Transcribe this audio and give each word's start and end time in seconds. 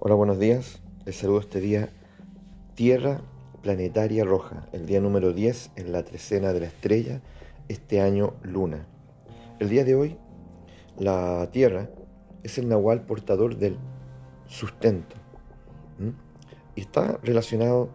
Hola, 0.00 0.14
buenos 0.14 0.38
días. 0.38 0.80
Les 1.06 1.16
saludo 1.16 1.40
este 1.40 1.58
día 1.60 1.88
Tierra 2.76 3.20
Planetaria 3.62 4.24
Roja, 4.24 4.68
el 4.70 4.86
día 4.86 5.00
número 5.00 5.32
10 5.32 5.72
en 5.74 5.90
la 5.90 6.04
trecena 6.04 6.52
de 6.52 6.60
la 6.60 6.66
estrella, 6.66 7.20
este 7.66 8.00
año 8.00 8.34
Luna. 8.44 8.86
El 9.58 9.68
día 9.68 9.82
de 9.82 9.96
hoy, 9.96 10.16
la 10.96 11.48
Tierra 11.50 11.90
es 12.44 12.58
el 12.58 12.68
nahual 12.68 13.06
portador 13.06 13.56
del 13.56 13.76
sustento 14.46 15.16
y 16.76 16.80
está 16.80 17.18
relacionado 17.24 17.88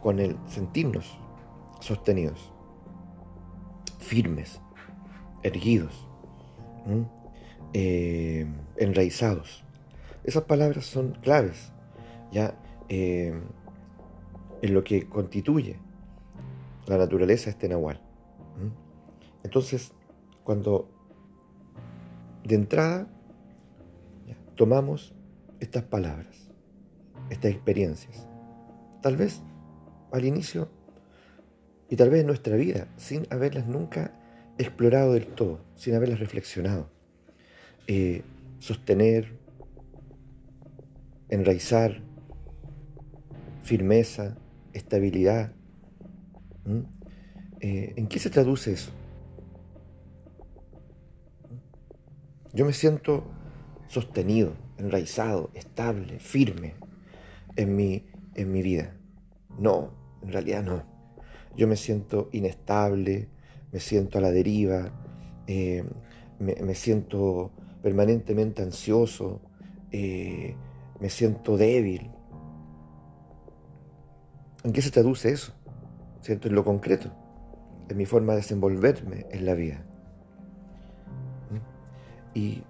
con 0.00 0.20
el 0.20 0.36
sentirnos 0.46 1.18
sostenidos, 1.80 2.52
firmes, 3.98 4.60
erguidos, 5.42 6.06
eh, 7.72 8.46
enraizados 8.76 9.64
esas 10.24 10.44
palabras 10.44 10.84
son 10.84 11.12
claves 11.22 11.72
ya 12.32 12.54
eh, 12.88 13.32
en 14.62 14.74
lo 14.74 14.84
que 14.84 15.08
constituye 15.08 15.78
la 16.86 16.98
naturaleza 16.98 17.46
de 17.46 17.50
este 17.50 17.68
nahual. 17.68 18.00
Entonces, 19.42 19.92
cuando 20.44 20.88
de 22.44 22.54
entrada 22.54 23.08
tomamos 24.54 25.14
estas 25.60 25.84
palabras, 25.84 26.50
estas 27.30 27.52
experiencias, 27.52 28.26
tal 29.02 29.16
vez 29.16 29.40
al 30.12 30.24
inicio 30.24 30.68
y 31.88 31.96
tal 31.96 32.10
vez 32.10 32.20
en 32.20 32.26
nuestra 32.26 32.56
vida, 32.56 32.88
sin 32.96 33.26
haberlas 33.30 33.66
nunca 33.66 34.12
explorado 34.58 35.14
del 35.14 35.26
todo, 35.28 35.60
sin 35.76 35.94
haberlas 35.94 36.20
reflexionado, 36.20 36.90
eh, 37.86 38.22
sostener, 38.58 39.39
enraizar, 41.30 42.02
firmeza, 43.62 44.36
estabilidad. 44.72 45.52
Eh, 47.60 47.94
¿En 47.96 48.06
qué 48.08 48.18
se 48.18 48.30
traduce 48.30 48.72
eso? 48.72 48.90
Yo 52.52 52.64
me 52.64 52.72
siento 52.72 53.24
sostenido, 53.88 54.54
enraizado, 54.76 55.50
estable, 55.54 56.18
firme 56.18 56.74
en 57.56 57.76
mi, 57.76 58.06
en 58.34 58.52
mi 58.52 58.62
vida. 58.62 58.96
No, 59.58 59.92
en 60.22 60.32
realidad 60.32 60.64
no. 60.64 60.82
Yo 61.56 61.68
me 61.68 61.76
siento 61.76 62.28
inestable, 62.32 63.28
me 63.72 63.80
siento 63.80 64.18
a 64.18 64.20
la 64.20 64.30
deriva, 64.30 64.92
eh, 65.46 65.84
me, 66.38 66.74
siento 66.74 67.52
permanentemente 67.82 68.62
ansioso, 68.62 69.40
eh, 69.92 70.56
me 71.00 71.08
siento 71.08 71.56
débil. 71.56 72.10
¿En 74.62 74.72
qué 74.72 74.82
se 74.82 74.90
traduce 74.90 75.32
eso? 75.32 75.52
¿Cierto? 76.20 76.48
En 76.48 76.54
lo 76.54 76.64
concreto, 76.64 77.10
en 77.88 77.96
mi 77.96 78.04
forma 78.04 78.32
de 78.32 78.40
desenvolverme 78.40 79.26
en 79.30 79.46
la 79.46 79.54
vida. 79.54 79.82
¿Mm? 81.50 82.38
Y, 82.38 82.62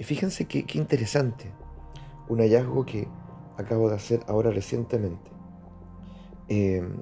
fíjense 0.00 0.44
qué, 0.44 0.64
interesante, 0.74 1.50
un 2.28 2.40
hallazgo 2.40 2.84
que 2.84 3.08
acabo 3.56 3.88
de 3.88 3.96
hacer 3.96 4.20
ahora 4.28 4.50
recientemente. 4.50 5.30
Em, 6.48 7.00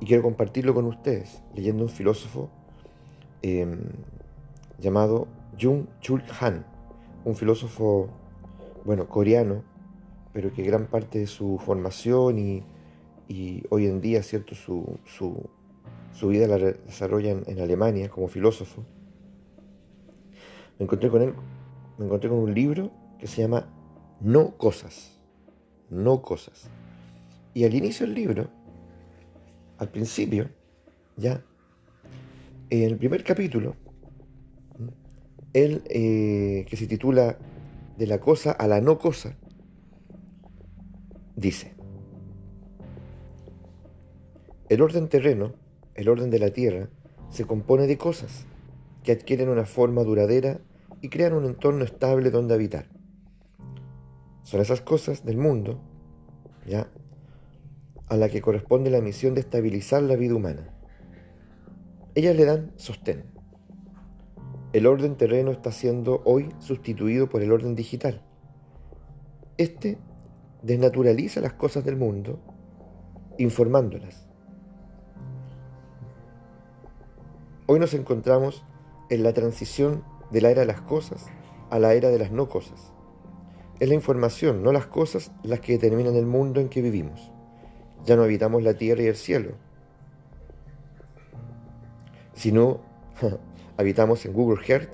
y 0.00 0.06
quiero 0.06 0.22
compartirlo 0.22 0.72
con 0.74 0.86
ustedes, 0.86 1.42
leyendo 1.54 1.84
un 1.84 1.90
filósofo 1.90 2.48
em, 3.42 3.82
llamado 4.78 5.28
Jung 5.60 5.86
Chul 6.00 6.24
Han, 6.40 6.64
un 7.26 7.36
filósofo 7.36 8.08
bueno, 8.84 9.08
coreano, 9.08 9.62
pero 10.32 10.52
que 10.52 10.62
gran 10.62 10.86
parte 10.86 11.18
de 11.18 11.26
su 11.26 11.58
formación 11.58 12.38
y, 12.38 12.64
hoy 13.70 13.86
en 13.86 14.00
día, 14.00 14.22
¿cierto? 14.22 14.54
Su, 14.54 14.98
su, 15.04 16.28
vida 16.28 16.46
la 16.46 16.58
desarrolla 16.58 17.30
en, 17.30 17.60
Alemania 17.60 18.08
como 18.08 18.28
filósofo. 18.28 18.84
Me 20.78 20.84
encontré 20.84 21.10
con 21.10 21.22
él, 21.22 21.34
me 21.98 22.06
encontré 22.06 22.28
con 22.28 22.38
un 22.38 22.54
libro 22.54 22.90
que 23.18 23.26
se 23.26 23.42
llama 23.42 23.66
No 24.20 24.56
Cosas, 24.56 25.20
No 25.90 26.22
Cosas. 26.22 26.68
Y 27.54 27.64
al 27.64 27.74
inicio 27.74 28.06
del 28.06 28.14
libro, 28.14 28.48
al 29.78 29.88
principio, 29.88 30.48
ya, 31.16 31.44
en 32.70 32.82
el 32.82 32.96
primer 32.96 33.22
capítulo, 33.24 33.76
él, 35.52 35.82
eh, 35.88 36.64
que 36.68 36.76
se 36.76 36.86
titula 36.86 37.36
de 38.00 38.06
la 38.06 38.18
cosa 38.18 38.52
a 38.52 38.66
la 38.66 38.80
no 38.80 38.98
cosa, 38.98 39.36
dice, 41.36 41.74
el 44.70 44.80
orden 44.80 45.10
terreno, 45.10 45.52
el 45.94 46.08
orden 46.08 46.30
de 46.30 46.38
la 46.38 46.48
tierra, 46.48 46.88
se 47.28 47.44
compone 47.44 47.86
de 47.86 47.98
cosas 47.98 48.46
que 49.04 49.12
adquieren 49.12 49.50
una 49.50 49.66
forma 49.66 50.02
duradera 50.02 50.62
y 51.02 51.10
crean 51.10 51.34
un 51.34 51.44
entorno 51.44 51.84
estable 51.84 52.30
donde 52.30 52.54
habitar. 52.54 52.86
Son 54.44 54.62
esas 54.62 54.80
cosas 54.80 55.26
del 55.26 55.36
mundo, 55.36 55.78
¿ya? 56.66 56.90
A 58.08 58.16
la 58.16 58.30
que 58.30 58.40
corresponde 58.40 58.88
la 58.88 59.02
misión 59.02 59.34
de 59.34 59.42
estabilizar 59.42 60.02
la 60.04 60.16
vida 60.16 60.34
humana. 60.34 60.74
Ellas 62.14 62.34
le 62.34 62.46
dan 62.46 62.72
sostén. 62.76 63.24
El 64.72 64.86
orden 64.86 65.16
terreno 65.16 65.50
está 65.50 65.72
siendo 65.72 66.22
hoy 66.24 66.48
sustituido 66.60 67.28
por 67.28 67.42
el 67.42 67.50
orden 67.50 67.74
digital. 67.74 68.22
Este 69.56 69.98
desnaturaliza 70.62 71.40
las 71.40 71.54
cosas 71.54 71.84
del 71.84 71.96
mundo 71.96 72.38
informándolas. 73.36 74.28
Hoy 77.66 77.80
nos 77.80 77.94
encontramos 77.94 78.64
en 79.08 79.24
la 79.24 79.32
transición 79.32 80.04
de 80.30 80.40
la 80.40 80.50
era 80.50 80.60
de 80.60 80.66
las 80.66 80.80
cosas 80.82 81.26
a 81.70 81.78
la 81.78 81.94
era 81.94 82.10
de 82.10 82.18
las 82.18 82.30
no 82.30 82.48
cosas. 82.48 82.92
Es 83.80 83.88
la 83.88 83.94
información, 83.94 84.62
no 84.62 84.72
las 84.72 84.86
cosas, 84.86 85.32
las 85.42 85.60
que 85.60 85.72
determinan 85.72 86.14
el 86.14 86.26
mundo 86.26 86.60
en 86.60 86.68
que 86.68 86.82
vivimos. 86.82 87.32
Ya 88.04 88.14
no 88.14 88.22
habitamos 88.22 88.62
la 88.62 88.74
tierra 88.74 89.02
y 89.02 89.06
el 89.06 89.16
cielo, 89.16 89.52
sino 92.34 92.80
Habitamos 93.80 94.26
en 94.26 94.34
Google 94.34 94.62
Earth 94.68 94.90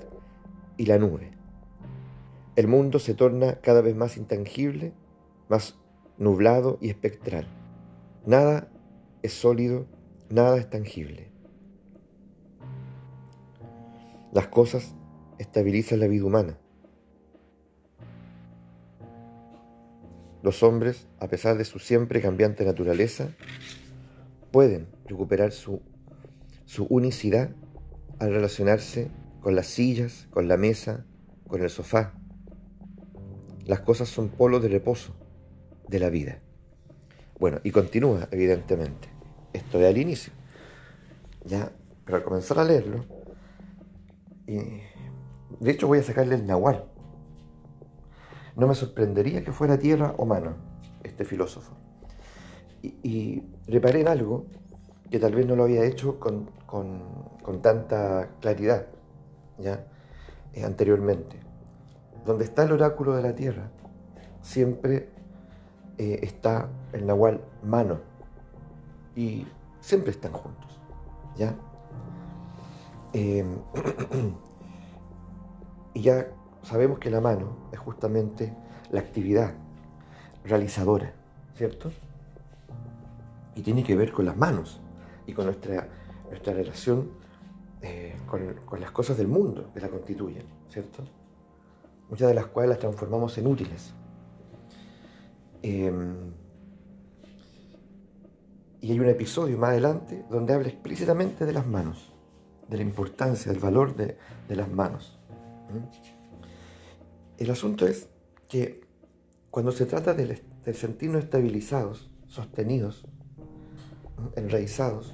y 0.77 0.85
la 0.85 0.97
nube. 0.97 1.31
El 2.55 2.69
mundo 2.69 2.99
se 2.99 3.13
torna 3.13 3.55
cada 3.55 3.81
vez 3.81 3.97
más 3.97 4.15
intangible, 4.15 4.93
más 5.49 5.77
nublado 6.17 6.77
y 6.79 6.87
espectral. 6.87 7.49
Nada 8.25 8.69
es 9.23 9.33
sólido, 9.33 9.87
nada 10.29 10.57
es 10.57 10.69
tangible. 10.69 11.29
Las 14.31 14.47
cosas 14.47 14.95
estabilizan 15.37 15.99
la 15.99 16.07
vida 16.07 16.23
humana. 16.23 16.57
Los 20.43 20.63
hombres, 20.63 21.09
a 21.19 21.27
pesar 21.27 21.57
de 21.57 21.65
su 21.65 21.79
siempre 21.79 22.21
cambiante 22.21 22.63
naturaleza, 22.63 23.31
pueden 24.49 24.87
recuperar 25.03 25.51
su, 25.51 25.81
su 26.63 26.85
unicidad 26.85 27.49
al 28.19 28.31
relacionarse 28.31 29.11
con 29.41 29.55
las 29.55 29.67
sillas, 29.67 30.27
con 30.31 30.47
la 30.47 30.57
mesa, 30.57 31.05
con 31.47 31.61
el 31.61 31.69
sofá. 31.69 32.13
Las 33.65 33.81
cosas 33.81 34.09
son 34.09 34.29
polos 34.29 34.61
de 34.61 34.69
reposo 34.69 35.15
de 35.87 35.99
la 35.99 36.09
vida. 36.09 36.39
Bueno, 37.39 37.59
y 37.63 37.71
continúa, 37.71 38.27
evidentemente. 38.31 39.09
Esto 39.53 39.79
de 39.79 39.87
al 39.87 39.97
inicio. 39.97 40.33
Ya, 41.45 41.71
pero 42.05 42.17
al 42.17 42.23
comenzar 42.23 42.59
a 42.59 42.63
leerlo, 42.63 43.05
y 44.47 44.57
de 45.59 45.71
hecho 45.71 45.87
voy 45.87 45.99
a 45.99 46.03
sacarle 46.03 46.35
el 46.35 46.45
nahual. 46.45 46.85
No 48.55 48.67
me 48.67 48.75
sorprendería 48.75 49.43
que 49.43 49.51
fuera 49.51 49.77
tierra 49.77 50.15
o 50.17 50.25
mano, 50.25 50.55
este 51.03 51.25
filósofo. 51.25 51.77
Y, 52.81 52.95
y 53.03 53.43
reparé 53.67 54.01
en 54.01 54.07
algo 54.07 54.47
que 55.09 55.19
tal 55.19 55.33
vez 55.33 55.45
no 55.45 55.55
lo 55.55 55.63
había 55.63 55.85
hecho 55.85 56.19
con, 56.19 56.49
tanta 57.61 58.29
claridad 58.41 58.87
¿ya? 59.57 59.85
Eh, 60.53 60.63
anteriormente. 60.63 61.39
Donde 62.25 62.43
está 62.43 62.63
el 62.63 62.73
oráculo 62.73 63.15
de 63.15 63.21
la 63.21 63.33
tierra, 63.33 63.69
siempre 64.41 65.09
eh, 65.97 66.19
está 66.23 66.67
el 66.91 67.05
nahual 67.05 67.41
mano 67.63 67.99
y 69.15 69.47
siempre 69.79 70.11
están 70.11 70.33
juntos. 70.33 70.79
¿ya? 71.37 71.55
Em, 73.13 73.55
y 75.93 76.01
ya 76.01 76.27
sabemos 76.63 76.99
que 76.99 77.09
la 77.09 77.21
mano 77.21 77.69
es 77.71 77.79
justamente 77.79 78.53
la 78.91 78.99
actividad 78.99 79.53
realizadora, 80.43 81.13
¿cierto? 81.55 81.91
Y 83.55 83.61
tiene 83.61 83.83
que 83.83 83.95
ver 83.95 84.11
con 84.11 84.25
las 84.25 84.35
manos 84.35 84.81
y 85.27 85.33
con 85.33 85.45
nuestra, 85.45 85.87
nuestra 86.29 86.53
relación 86.53 87.11
eh, 87.81 88.15
con, 88.25 88.81
las 88.81 88.91
cosas 88.91 89.17
del 89.17 89.27
mundo 89.27 89.71
que 89.73 89.79
la 89.79 89.89
constituyen, 89.89 90.43
¿cierto? 90.69 91.03
muchas 92.09 92.29
de 92.29 92.33
las 92.33 92.47
cuales 92.47 92.69
las 92.69 92.79
transformamos 92.79 93.37
en 93.37 93.47
útiles. 93.47 93.93
Em, 95.61 96.31
y 98.81 98.91
hay 98.91 98.99
un 98.99 99.09
episodio 99.09 99.57
más 99.57 99.71
adelante 99.71 100.25
donde 100.29 100.53
habla 100.53 100.69
explícitamente 100.69 101.45
de 101.45 101.53
las 101.53 101.67
manos, 101.67 102.13
de 102.67 102.77
la 102.77 102.83
importancia, 102.83 103.51
del 103.51 103.61
valor 103.61 103.95
de, 103.95 104.17
las 104.49 104.71
manos. 104.71 105.19
El 107.37 107.51
asunto 107.51 107.85
es 107.85 108.09
que 108.47 108.81
cuando 109.51 109.71
se 109.71 109.85
trata 109.85 110.13
de, 110.13 110.41
sentirnos 110.73 111.23
estabilizados, 111.23 112.09
sostenidos, 112.27 113.05
enraizados, 114.35 115.13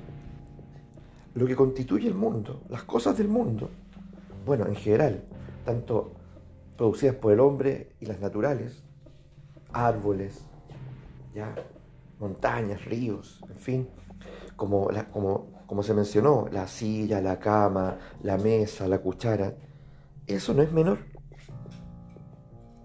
lo 1.35 1.45
que 1.45 1.55
constituye 1.55 2.07
el 2.07 2.15
mundo, 2.15 2.63
las 2.69 2.83
cosas 2.83 3.17
del 3.17 3.27
mundo, 3.27 3.69
bueno, 4.45 4.65
en 4.67 4.75
general, 4.75 5.23
tanto 5.65 6.11
producidas 6.77 7.15
por 7.15 7.33
el 7.33 7.39
hombre 7.39 7.93
y 7.99 8.05
las 8.05 8.19
naturales, 8.19 8.83
árboles, 9.71 10.45
ya, 11.33 11.55
montañas, 12.19 12.85
ríos, 12.85 13.41
en 13.49 13.57
fin, 13.57 13.89
como, 14.55 14.89
como, 15.11 15.47
como 15.65 15.83
se 15.83 15.93
mencionó, 15.93 16.47
la 16.51 16.67
silla, 16.67 17.21
la 17.21 17.39
cama, 17.39 17.97
la 18.21 18.37
mesa, 18.37 18.87
la 18.87 18.99
cuchara, 18.99 19.55
eso 20.27 20.53
no 20.53 20.61
es 20.61 20.71
menor. 20.71 20.99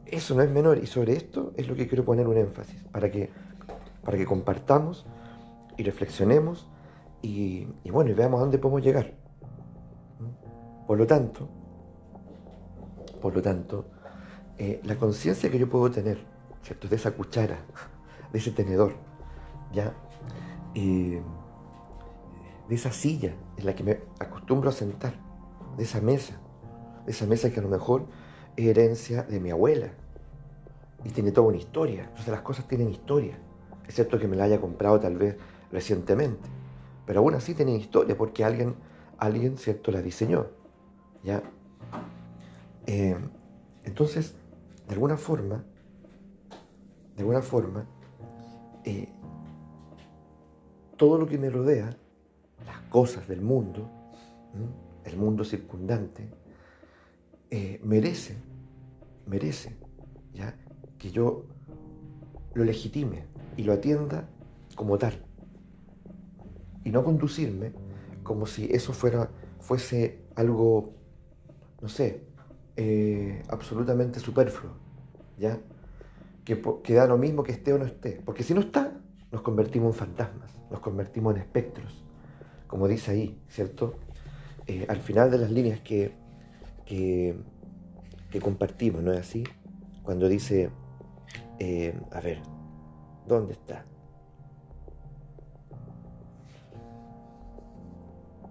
Eso 0.06 0.34
no 0.34 0.42
es 0.42 0.50
menor 0.50 0.78
y 0.78 0.86
sobre 0.86 1.12
esto 1.12 1.52
es 1.56 1.68
lo 1.68 1.76
que 1.76 1.86
quiero 1.86 2.04
poner 2.04 2.26
un 2.26 2.38
énfasis, 2.38 2.82
para 2.84 3.10
que, 3.10 3.30
para 4.02 4.16
que 4.16 4.24
compartamos 4.24 5.04
y 5.76 5.82
reflexionemos 5.82 6.66
y, 7.23 7.67
bueno, 7.91 8.11
y 8.11 8.15
veamos 8.15 8.38
a 8.38 8.41
dónde 8.43 8.59
podemos 8.59 8.82
llegar. 8.82 9.15
Por 10.87 10.99
lo 10.99 11.06
tanto, 11.06 11.49
por 13.20 13.35
lo 13.35 13.43
tanto, 13.43 13.87
eh, 14.56 14.81
la 14.85 14.97
conciencia 14.97 15.50
que 15.50 15.59
yo 15.59 15.69
puedo 15.69 15.91
tener, 15.91 16.19
¿cierto? 16.62 16.88
De 16.88 16.97
esa 16.97 17.11
cuchara, 17.12 17.59
de 18.32 18.38
ese 18.38 18.53
tenedor, 18.53 18.94
¿ya? 19.73 19.93
de 20.75 21.20
esa 22.75 22.93
silla 22.93 23.35
en 23.56 23.67
la 23.67 23.75
que 23.75 23.82
me 23.82 24.00
acostumbro 24.20 24.69
a 24.69 24.73
sentar, 24.73 25.15
de 25.76 25.85
esa 25.85 26.00
mesa, 26.00 26.38
de 27.05 27.12
esa 27.12 27.26
mesa 27.26 27.50
que 27.50 27.59
a 27.59 27.62
lo 27.62 27.69
mejor 27.69 28.06
es 28.56 28.67
herencia 28.67 29.23
de 29.23 29.41
mi 29.41 29.50
abuela 29.50 29.88
y 31.05 31.11
tiene 31.11 31.32
toda 31.32 31.49
una 31.49 31.56
historia. 31.56 32.05
Entonces 32.05 32.29
las 32.29 32.43
cosas 32.43 32.69
tienen 32.69 32.91
historia, 32.91 33.38
excepto 33.87 34.19
que 34.19 34.29
me 34.29 34.37
la 34.37 34.44
haya 34.44 34.61
comprado 34.61 35.00
tal 35.00 35.17
vez 35.17 35.37
recientemente. 35.73 36.57
Pero 37.08 37.20
aún 37.20 37.34
así 37.34 37.55
tienen 37.55 37.76
historia 37.76 38.14
porque 38.19 38.44
alguien, 38.44 38.75
alguien 39.16 39.56
¿cierto?, 39.56 39.90
la 39.90 40.02
diseñó. 40.02 40.49
¿ya? 41.25 41.43
Eh, 42.87 43.16
entonces, 43.84 44.34
de 44.87 44.93
alguna 44.93 45.16
forma, 45.16 45.64
de 47.16 47.22
alguna 47.22 47.40
forma, 47.40 47.87
eh, 48.84 49.08
todo 50.99 51.16
lo 51.16 51.26
que 51.26 51.38
me 51.38 51.49
rodea, 51.49 51.96
las 52.66 52.81
cosas 52.90 53.26
del 53.26 53.40
mundo, 53.40 53.88
el 55.05 55.16
mundo 55.16 55.44
circundante, 55.44 56.28
eh, 57.50 57.81
merece, 57.82 58.37
merece, 59.25 59.78
¿ya? 60.34 60.55
que 60.99 61.10
yo 61.10 61.46
lo 62.52 62.64
legitime 62.64 63.25
y 63.56 63.62
lo 63.62 63.72
atienda 63.72 64.28
como 64.75 64.99
tal. 64.99 65.27
Y 66.88 66.90
no 66.90 67.05
conducirme 67.05 67.73
como 68.23 68.46
si 68.46 68.64
eso 68.73 68.94
fuera, 68.94 69.29
fuese 69.61 70.23
algo, 70.37 70.94
no 71.82 71.88
sé, 71.90 72.23
eh, 72.76 73.43
absolutamente 73.50 74.20
superfluo, 74.20 74.73
¿ya? 75.37 75.61
Que, 76.46 76.94
da 76.94 77.06
lo 77.06 77.19
mismo 77.19 77.43
que 77.43 77.52
esté 77.52 77.75
o 77.75 77.79
no 77.79 77.85
esté. 77.85 78.23
Porque 78.25 78.43
si 78.43 78.55
no 78.55 78.61
está, 78.61 78.99
nos 79.31 79.43
convertimos 79.43 79.94
en 79.94 79.99
fantasmas, 79.99 80.58
nos 80.70 80.81
convertimos 80.81 81.35
en 81.35 81.43
espectros, 81.43 82.06
como 82.67 82.88
dice 82.88 83.11
ahí, 83.11 83.38
¿cierto? 83.50 83.96
Eh, 84.67 84.87
al 84.88 85.00
final 85.02 85.31
de 85.31 85.37
las 85.37 85.50
líneas 85.50 85.81
que, 85.81 86.14
que, 86.87 87.37
que, 88.31 88.41
compartimos, 88.41 89.02
¿no 89.02 89.12
es 89.12 89.20
así? 89.20 89.44
Cuando 90.02 90.26
dice, 90.26 90.70
eh, 91.58 92.00
a 92.12 92.20
ver, 92.23 92.41
¿dónde 93.26 93.52
está? 93.52 93.84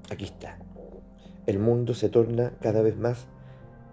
Aquí 0.09 0.25
está. 0.25 0.57
El 1.45 1.59
mundo 1.59 1.93
se 1.93 2.09
torna 2.09 2.53
cada 2.61 2.81
vez 2.81 2.97
más 2.97 3.27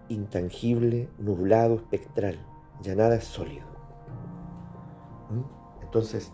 intangible, 0.09 1.09
nublado, 1.17 1.75
espectral. 1.75 2.39
Ya 2.81 2.95
nada 2.95 3.15
es 3.15 3.23
sólido. 3.23 3.65
¿Mm? 5.29 5.83
Entonces, 5.83 6.31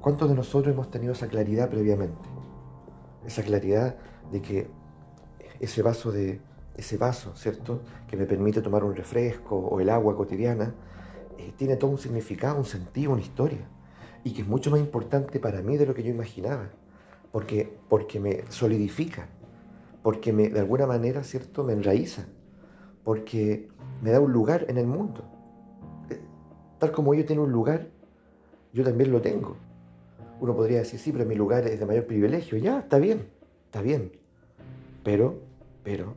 ¿cuántos 0.00 0.28
de 0.28 0.34
nosotros 0.34 0.72
hemos 0.74 0.90
tenido 0.90 1.12
esa 1.12 1.28
claridad 1.28 1.68
previamente? 1.68 2.28
Esa 3.26 3.42
claridad 3.42 3.96
de 4.30 4.42
que 4.42 4.70
ese 5.60 5.82
vaso 5.82 6.12
de 6.12 6.40
ese 6.76 6.96
vaso, 6.96 7.34
¿cierto? 7.34 7.82
Que 8.06 8.16
me 8.16 8.24
permite 8.24 8.62
tomar 8.62 8.84
un 8.84 8.94
refresco 8.94 9.56
o 9.56 9.80
el 9.80 9.90
agua 9.90 10.16
cotidiana, 10.16 10.74
eh, 11.36 11.52
tiene 11.56 11.76
todo 11.76 11.90
un 11.90 11.98
significado, 11.98 12.56
un 12.56 12.64
sentido, 12.64 13.12
una 13.12 13.20
historia. 13.20 13.68
Y 14.22 14.32
que 14.32 14.42
es 14.42 14.48
mucho 14.48 14.70
más 14.70 14.80
importante 14.80 15.40
para 15.40 15.60
mí 15.60 15.76
de 15.76 15.86
lo 15.86 15.94
que 15.94 16.04
yo 16.04 16.10
imaginaba. 16.10 16.70
Porque, 17.32 17.76
porque 17.88 18.20
me 18.20 18.50
solidifica, 18.50 19.28
porque 20.02 20.32
me, 20.32 20.48
de 20.48 20.60
alguna 20.60 20.86
manera, 20.86 21.22
¿cierto? 21.22 21.64
Me 21.64 21.72
enraiza, 21.72 22.26
porque 23.04 23.68
me 24.02 24.10
da 24.10 24.20
un 24.20 24.32
lugar 24.32 24.66
en 24.68 24.78
el 24.78 24.86
mundo. 24.86 25.24
Eh, 26.10 26.20
tal 26.78 26.92
como 26.92 27.14
yo 27.14 27.24
tengo 27.24 27.42
un 27.42 27.52
lugar, 27.52 27.88
yo 28.72 28.84
también 28.84 29.12
lo 29.12 29.20
tengo. 29.20 29.56
Uno 30.40 30.54
podría 30.54 30.78
decir, 30.78 31.00
sí, 31.00 31.12
pero 31.12 31.26
mi 31.26 31.34
lugar 31.34 31.66
es 31.66 31.80
de 31.80 31.86
mayor 31.86 32.06
privilegio. 32.06 32.58
Ya, 32.58 32.78
está 32.78 32.98
bien, 32.98 33.28
está 33.66 33.82
bien. 33.82 34.12
Pero, 35.02 35.40
pero, 35.82 36.14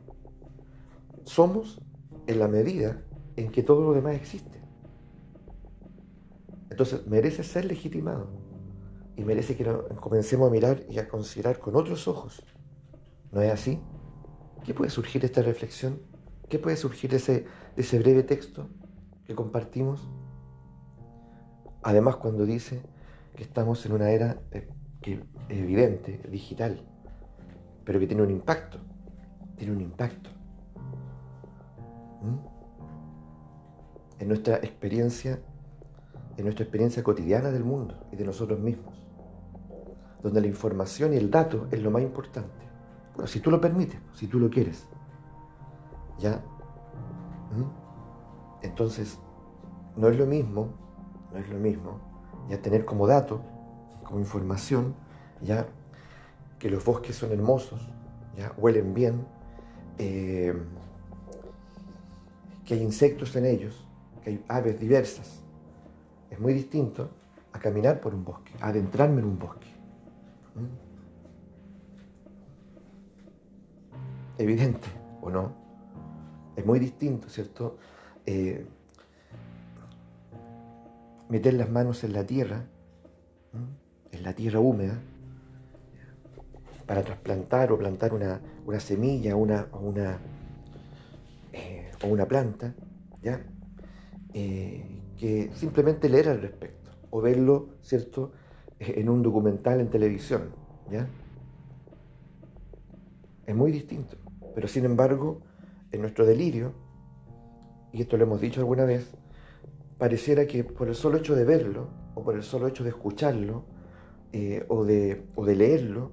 somos 1.24 1.80
en 2.26 2.38
la 2.38 2.48
medida 2.48 3.02
en 3.36 3.50
que 3.50 3.62
todo 3.62 3.82
lo 3.82 3.92
demás 3.92 4.14
existe. 4.14 4.60
Entonces 6.70 7.06
merece 7.06 7.42
ser 7.42 7.66
legitimado 7.66 8.41
y 9.16 9.24
merece 9.24 9.56
que 9.56 9.64
comencemos 10.00 10.48
a 10.48 10.50
mirar 10.50 10.82
y 10.88 10.98
a 10.98 11.08
considerar 11.08 11.58
con 11.58 11.76
otros 11.76 12.08
ojos. 12.08 12.42
¿No 13.30 13.40
es 13.40 13.52
así? 13.52 13.80
¿Qué 14.64 14.74
puede 14.74 14.90
surgir 14.90 15.20
de 15.20 15.26
esta 15.26 15.42
reflexión? 15.42 16.00
¿Qué 16.48 16.58
puede 16.58 16.76
surgir 16.76 17.10
de 17.10 17.16
ese, 17.16 17.46
ese 17.76 17.98
breve 17.98 18.22
texto 18.22 18.68
que 19.26 19.34
compartimos? 19.34 20.08
Además, 21.82 22.16
cuando 22.16 22.46
dice 22.46 22.82
que 23.34 23.42
estamos 23.42 23.84
en 23.86 23.92
una 23.92 24.10
era 24.10 24.40
eh, 24.52 24.68
evidente, 25.48 26.20
digital, 26.28 26.80
pero 27.84 27.98
que 27.98 28.06
tiene 28.06 28.22
un 28.22 28.30
impacto, 28.30 28.78
tiene 29.56 29.72
un 29.72 29.80
impacto. 29.80 30.30
¿Mm? 32.22 32.36
En 34.20 34.28
nuestra 34.28 34.56
experiencia 34.58 35.40
en 36.36 36.44
nuestra 36.44 36.64
experiencia 36.64 37.02
cotidiana 37.02 37.50
del 37.50 37.64
mundo 37.64 38.06
y 38.10 38.16
de 38.16 38.24
nosotros 38.24 38.58
mismos, 38.60 38.94
donde 40.22 40.40
la 40.40 40.46
información 40.46 41.12
y 41.14 41.16
el 41.16 41.30
dato 41.30 41.66
es 41.70 41.82
lo 41.82 41.90
más 41.90 42.02
importante. 42.02 42.50
Bueno, 43.14 43.26
si 43.26 43.40
tú 43.40 43.50
lo 43.50 43.60
permites, 43.60 44.00
si 44.14 44.26
tú 44.26 44.38
lo 44.38 44.48
quieres, 44.48 44.86
¿ya? 46.18 46.42
¿Mm? 47.54 48.64
Entonces, 48.64 49.18
no 49.96 50.08
es 50.08 50.18
lo 50.18 50.26
mismo, 50.26 50.68
no 51.32 51.38
es 51.38 51.48
lo 51.50 51.58
mismo, 51.58 52.00
ya 52.48 52.60
tener 52.60 52.84
como 52.84 53.06
dato, 53.06 53.42
como 54.04 54.18
información, 54.18 54.94
ya 55.40 55.66
que 56.58 56.70
los 56.70 56.84
bosques 56.84 57.16
son 57.16 57.32
hermosos, 57.32 57.88
ya 58.36 58.52
huelen 58.56 58.94
bien, 58.94 59.26
eh, 59.98 60.54
que 62.64 62.74
hay 62.74 62.82
insectos 62.82 63.36
en 63.36 63.46
ellos, 63.46 63.86
que 64.22 64.30
hay 64.30 64.44
aves 64.48 64.78
diversas, 64.78 65.41
es 66.32 66.40
muy 66.40 66.54
distinto 66.54 67.10
a 67.52 67.58
caminar 67.58 68.00
por 68.00 68.14
un 68.14 68.24
bosque, 68.24 68.52
a 68.60 68.68
adentrarme 68.68 69.20
en 69.20 69.26
un 69.26 69.38
bosque. 69.38 69.66
¿Mm? 70.54 70.64
Evidente, 74.38 74.88
¿o 75.20 75.28
no? 75.30 75.52
Es 76.56 76.64
muy 76.64 76.78
distinto, 76.78 77.28
¿cierto? 77.28 77.76
Eh, 78.24 78.66
meter 81.28 81.52
las 81.52 81.68
manos 81.68 82.02
en 82.02 82.14
la 82.14 82.24
tierra, 82.24 82.64
en 84.10 84.22
la 84.22 84.32
tierra 84.32 84.58
húmeda, 84.58 84.98
para 86.86 87.02
trasplantar 87.02 87.72
o 87.72 87.78
plantar 87.78 88.14
una, 88.14 88.40
semilla 88.80 89.36
una, 89.36 89.66
o, 89.72 89.80
una, 89.80 90.18
eh, 91.52 91.90
o 92.02 92.06
una 92.06 92.26
planta, 92.26 92.74
¿ya? 93.22 93.44
Eh, 94.32 95.01
que 95.22 95.52
simplemente 95.54 96.08
leer 96.08 96.30
al 96.30 96.42
respecto 96.42 96.90
o 97.10 97.20
verlo, 97.20 97.68
¿cierto?, 97.80 98.32
en 98.80 99.08
un 99.08 99.22
documental 99.22 99.78
en 99.80 99.88
televisión, 99.88 100.50
¿ya? 100.90 101.06
Es 103.46 103.54
muy 103.54 103.70
distinto, 103.70 104.16
pero 104.52 104.66
sin 104.66 104.84
embargo, 104.84 105.38
en 105.92 106.00
nuestro 106.00 106.26
delirio, 106.26 106.72
y 107.92 108.00
esto 108.00 108.16
lo 108.16 108.24
hemos 108.24 108.40
dicho 108.40 108.58
alguna 108.58 108.84
vez, 108.84 109.14
pareciera 109.96 110.44
que 110.44 110.64
por 110.64 110.88
el 110.88 110.96
solo 110.96 111.18
hecho 111.18 111.36
de 111.36 111.44
verlo, 111.44 111.86
o 112.16 112.24
por 112.24 112.34
el 112.34 112.42
solo 112.42 112.66
hecho 112.66 112.82
de 112.82 112.90
escucharlo, 112.90 113.62
eh, 114.32 114.66
o, 114.66 114.84
de, 114.84 115.24
o 115.36 115.44
de 115.44 115.54
leerlo, 115.54 116.10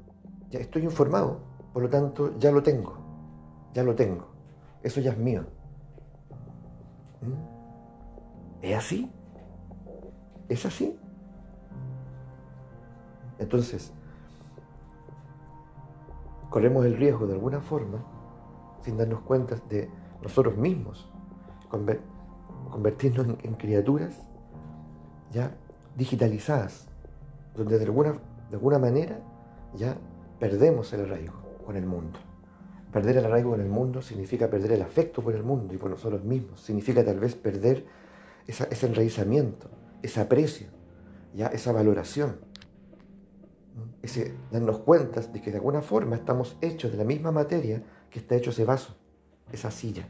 ya 0.51 0.59
estoy 0.59 0.83
informado. 0.83 1.39
Por 1.73 1.81
lo 1.81 1.89
tanto, 1.89 2.37
ya 2.37 2.51
lo 2.51 2.61
tengo. 2.61 2.95
Ya 3.73 3.81
lo 3.81 3.95
tengo. 3.95 4.27
Eso 4.83 5.01
ya 5.01 5.13
es 5.13 5.17
mío. 5.17 5.45
¿Mm? 7.21 7.58
¿Es 8.61 8.77
así? 8.77 9.11
¿Es 10.49 10.65
así? 10.65 10.99
Entonces, 13.37 13.93
corremos 16.49 16.85
el 16.85 16.97
riesgo 16.97 17.25
de 17.25 17.33
alguna 17.33 17.61
forma, 17.61 18.03
sin 18.81 18.97
darnos 18.97 19.21
cuenta 19.21 19.55
de 19.69 19.89
nosotros 20.21 20.57
mismos, 20.57 21.09
convertirnos 22.69 23.27
en, 23.43 23.53
criaturas 23.53 24.27
ya 25.31 25.55
digitalizadas, 25.95 26.87
donde 27.55 27.77
de 27.77 27.85
alguna, 27.85 28.13
de 28.49 28.55
alguna 28.55 28.79
manera 28.79 29.19
ya 29.75 29.97
perdemos 30.39 30.91
el 30.93 31.05
arraigo 31.05 31.33
con 31.65 31.77
el 31.77 31.85
mundo. 31.85 32.19
Perder 32.91 33.17
el 33.17 33.25
arraigo 33.25 33.51
con 33.51 33.61
el 33.61 33.69
mundo 33.69 34.01
significa 34.01 34.49
perder 34.49 34.71
el 34.71 34.81
afecto 34.81 35.21
por 35.21 35.35
el 35.35 35.43
mundo 35.43 35.73
y 35.75 35.77
por 35.77 35.91
nosotros 35.91 36.23
mismos. 36.23 36.61
Significa 36.61 37.05
tal 37.05 37.19
vez 37.19 37.35
perder 37.35 37.85
ese 38.49 38.85
enraizamiento, 38.85 39.69
ese 40.01 40.19
aprecio, 40.19 40.67
ya 41.33 41.47
esa 41.47 41.71
valoración. 41.71 42.37
Ese 44.01 44.35
darnos 44.51 44.79
cuenta 44.79 45.21
de 45.21 45.41
que 45.41 45.51
de 45.51 45.57
alguna 45.57 45.81
forma 45.81 46.15
estamos 46.15 46.57
hechos 46.61 46.91
de 46.91 46.97
la 46.97 47.03
misma 47.03 47.31
materia 47.31 47.83
que 48.09 48.19
está 48.19 48.35
hecho 48.35 48.49
ese 48.49 48.65
vaso, 48.65 48.95
esa 49.51 49.71
silla. 49.71 50.07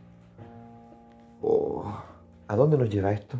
Oh, 1.41 1.83
¿A 2.47 2.55
dónde 2.55 2.77
nos 2.77 2.89
lleva 2.89 3.11
esto? 3.11 3.37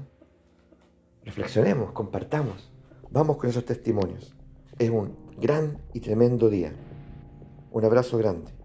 Reflexionemos, 1.24 1.92
compartamos, 1.92 2.72
vamos 3.12 3.38
con 3.38 3.50
esos 3.50 3.66
testimonios. 3.66 4.36
Es 4.78 4.90
un 4.90 5.16
gran 5.40 5.82
y 5.94 6.00
tremendo 6.00 6.50
día. 6.50 6.74
Un 7.72 7.86
abrazo 7.86 8.18
grande. 8.18 8.59